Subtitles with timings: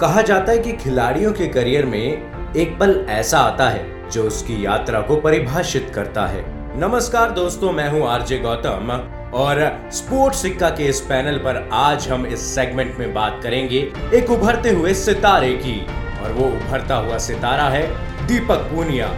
[0.00, 4.64] कहा जाता है कि खिलाड़ियों के करियर में एक पल ऐसा आता है जो उसकी
[4.64, 6.42] यात्रा को परिभाषित करता है।
[6.80, 8.90] नमस्कार दोस्तों, मैं हूँ आरजे गौतम
[9.34, 9.60] और
[9.92, 13.78] स्पोर्ट्स सिक्का के इस पैनल पर आज हम इस सेगमेंट में बात करेंगे
[14.14, 15.78] एक उभरते हुए सितारे की।
[16.20, 17.86] और वो उभरता हुआ सितारा है
[18.26, 19.10] दीपक पूनिया,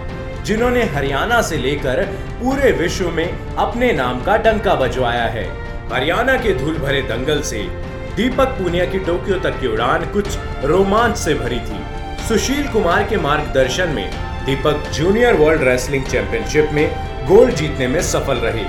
[0.44, 2.04] जिन्होंने हरियाणा से लेकर
[2.40, 5.46] पूरे विश्व में अपने नाम का डंका बजवाया है।
[5.92, 7.66] हरियाणा के धूल भरे दंगल से
[8.18, 13.16] दीपक पूनिया की टोक्यो तक की उड़ान कुछ रोमांच से भरी थी। सुशील कुमार के
[13.16, 14.10] मार्गदर्शन में
[14.44, 18.64] Deepak junior world wrestling championship में गोल्ड जीतने में सफल रहे।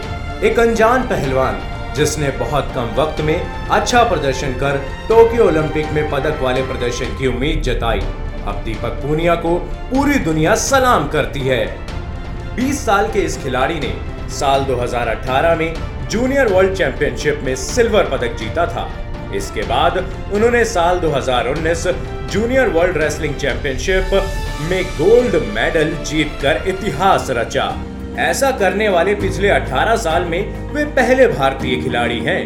[0.48, 1.60] एक अनजान पहलवान,
[1.96, 3.36] जिसने बहुत कम वक्त में
[3.70, 4.78] अच्छा प्रदर्शन कर
[5.10, 9.58] टोक्यो ओलंपिक में पदक वाले प्रदर्शन की उम्मीद जताई। अब दीपक पूनिया को
[9.90, 11.66] पूरी दुनिया सलाम करती है।
[12.56, 13.94] 20 साल के इस खिलाड़ी ने
[14.30, 15.74] साल 2018 में
[16.10, 18.90] जूनियर वर्ल्ड चैंपियनशिप में सिल्वर पदक जीता था।
[19.36, 19.98] इसके बाद
[20.34, 21.88] उन्होंने साल 2019
[22.32, 24.14] जूनियर वर्ल्ड रेसलिंग चैंपियनशिप
[24.72, 27.74] में गोल्ड मेडल जीतकर इतिहास रचा।
[28.20, 32.42] ऐसा करने वाले पिछले 18 साल में वे पहले भारतीय खिलाड़ी हैं।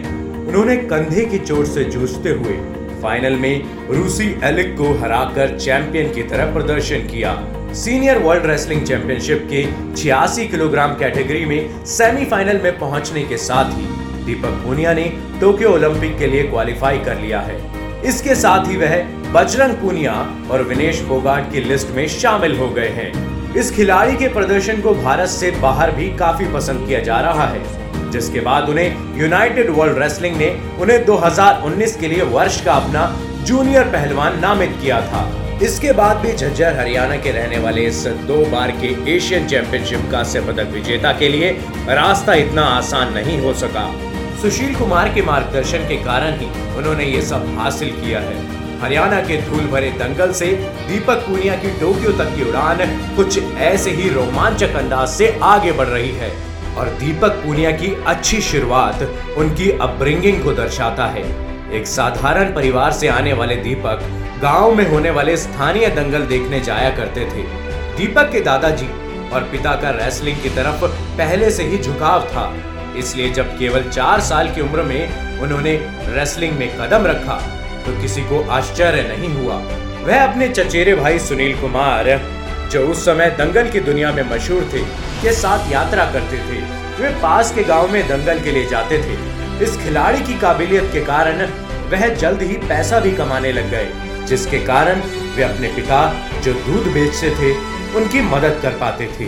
[0.48, 2.58] उन्होंने कंधे की चोट से जूझते हुए
[3.02, 7.34] फाइनल में रूसी एलिक को हराकर चैंपियन की तरह प्रदर्शन किया।
[7.74, 14.03] सीनियर वर्ल्ड रेसलिंग चैंपियनशिप के छियासी किलोग्राम कैटेगरी में सेमीफाइनल में पहुँचने के साथ ही
[14.26, 15.04] दीपक पूनिया ने
[15.42, 17.58] टोक्यो ओलंपिक के लिए क्वालिफाई कर लिया है।
[18.06, 18.98] इसके साथ ही वह
[19.34, 20.14] बजरंग पूनिया
[20.52, 23.12] और विनेश फोगाट की लिस्ट में शामिल हो गए हैं।
[23.54, 27.62] इस खिलाड़ी के प्रदर्शन को भारत से बाहर भी काफ़ी पसंद किया जा रहा है,
[28.12, 30.50] जिसके बाद उन्हें यूनाइटेड वर्ल्ड रेसलिंग ने
[30.82, 33.06] उन्हें 2019 के लिए वर्ष का अपना
[33.46, 35.30] जूनियर पहलवान नामित किया था।
[35.64, 40.24] इसके बाद भी झज्जर हरियाणा के रहने वाले इस दो बार के एशियन चैंपियनशिप का
[40.24, 41.52] से पदक विजेता के लिए
[41.90, 43.86] रास्ता इतना आसान नहीं हो सका।
[44.44, 46.46] सुशील कुमार के मार्गदर्शन के कारण ही
[46.78, 48.34] उन्होंने ये सब हासिल किया है।
[48.80, 50.48] हरियाणा के धूल भरे दंगल से
[50.88, 52.78] दीपक पूनिया की टोक्यो तक की उड़ान
[53.16, 56.32] कुछ ऐसे ही रोमांचक अंदाज से आगे बढ़ रही है
[56.78, 59.04] और दीपक पूनिया की अच्छी शुरुआत
[59.38, 61.24] उनकी अपब्रिंगिंग को दर्शाता है।
[61.78, 64.06] एक साधारण परिवार से आने वाले दीपक
[64.42, 67.48] गाँव में होने वाले स्थानीय दंगल देखने जाया करते थे।
[67.98, 68.90] दीपक के दादाजी
[69.30, 70.86] और पिता का रेसलिंग की तरफ़
[71.18, 72.48] पहले से ही झुकाव था।
[72.98, 75.74] इसलिए जब केवल चार साल की उम्र में उन्होंने
[76.10, 77.38] रेसलिंग में कदम रखा
[77.86, 79.56] तो किसी को आश्चर्य नहीं हुआ।
[80.04, 82.10] वह अपने चचेरे भाई सुनील कुमार,
[82.72, 84.82] जो उस समय दंगल की दुनिया में मशहूर थे,
[85.22, 86.62] के साथ यात्रा करते थे।
[87.02, 89.18] वे पास के गाँव में दंगल के लिए जाते थे।
[89.64, 91.46] इस खिलाड़ी की काबिलियत के कारण
[91.92, 93.92] वह जल्द ही पैसा भी कमाने लग गए,
[94.28, 95.02] जिसके कारण
[95.36, 96.02] वे अपने पिता,
[96.42, 97.52] जो दूध बेचते थे,
[97.96, 99.26] उनकी मदद कर पाते थे।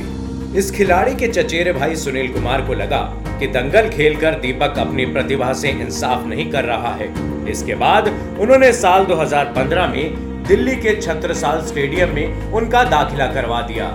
[0.57, 2.99] इस खिलाड़ी के चचेरे भाई सुनील कुमार को लगा
[3.39, 7.07] कि दंगल खेलकर दीपक अपनी प्रतिभा से इंसाफ नहीं कर रहा है।
[7.51, 8.07] इसके बाद
[8.39, 13.89] उन्होंने साल 2015 में दिल्ली के छत्रसाल स्टेडियम में उनका दाखिला करवा दिया।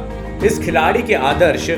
[0.44, 1.70] इस खिलाड़ी के आदर्श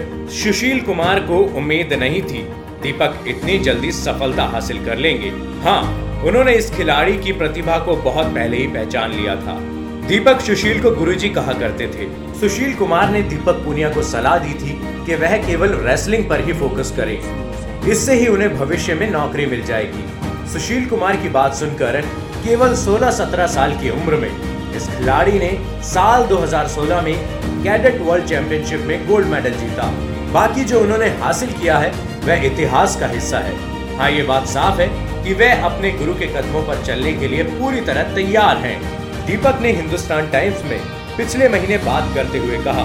[0.42, 2.42] सुशील कुमार को उम्मीद नहीं थी।
[2.82, 5.30] दीपक इतनी जल्दी सफलता हासिल कर लेंगे।
[5.62, 5.82] हाँ
[6.26, 9.58] उन्होंने इस खिलाड़ी की प्रतिभा को बहुत पहले ही पहचान लिया था।
[10.02, 12.06] दीपक सुशील को गुरुजी कहा करते थे।
[12.40, 14.70] सुशील कुमार ने दीपक पुनिया को सलाह दी थी
[15.06, 17.20] कि वह केवल रेसलिंग पर ही फोकस करे।
[17.90, 20.04] इससे ही उन्हें भविष्य में नौकरी मिल जाएगी।
[20.52, 22.00] सुशील कुमार की बात सुनकर
[22.44, 24.30] केवल 16-17 साल की उम्र में
[24.76, 25.50] इस खिलाड़ी ने
[25.82, 27.14] साल 2016 में
[27.64, 29.86] कैडेट वर्ल्ड चैंपियनशिप में गोल्ड मेडल जीता।
[30.32, 31.92] बाकी जो उन्होंने हासिल किया है,
[32.24, 33.54] वह इतिहास का हिस्सा है।
[33.96, 34.88] हाँ ये बात साफ़ है
[35.24, 39.58] कि वह अपने गुरु के कदमों पर चलने के लिए पूरी तरह तैयार हैं। दीपक
[39.62, 40.80] ने हिंदुस्तान टाइम्स में
[41.16, 42.84] पिछले महीने बात करते हुए कहा,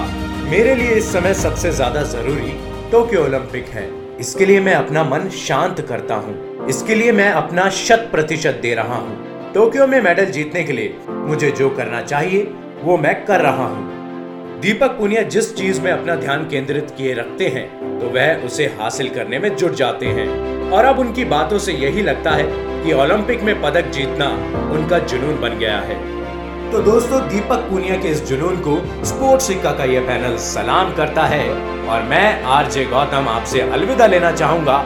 [0.50, 2.52] मेरे लिए इस समय सबसे ज़्यादा ज़रूरी
[2.90, 3.86] टोक्यो ओलंपिक है।
[4.20, 8.74] इसके लिए मैं अपना मन शांत करता हूँ। इसके लिए मैं अपना शत प्रतिशत दे
[8.74, 12.42] रहा हूँ। टोक्यो में मेडल जीतने के लिए मुझे जो करना चाहिए,
[12.82, 17.48] वो मैं कर रहा हूँ। दीपक पुनिया जिस चीज़ में अपना ध्यान केंद्रित किए रखते
[17.48, 17.66] हैं
[18.00, 20.28] तो वह उसे हासिल करने में जुट जाते हैं।
[20.70, 22.46] और अब उनकी बातों से यही लगता है
[22.84, 24.28] कि ओलंपिक में पदक जीतना
[24.72, 25.96] उनका जुनून बन गया है।
[26.72, 31.22] तो दोस्तों, दीपक पुनिया के इस जुनून को स्पोर्ट्स सिक्का का यह पैनल सलाम करता
[31.24, 31.48] है।
[31.88, 34.76] और मैं आरजे गौतम आपसे अलविदा लेना चाहूँगा।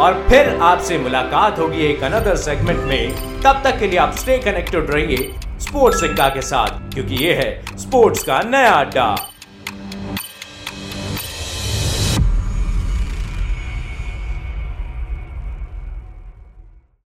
[0.00, 4.38] और फिर आपसे मुलाकात होगी एक अनदर सेगमेंट में। तब तक के लिए आप स्टे
[4.38, 9.14] कनेक्टेड रहिए स्पोर्ट्स सिक्का के साथ, क्योंकि ये है स्पोर्ट्स का नया अड्डा।